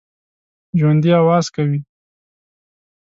[0.79, 1.79] ژوندي آواز کوي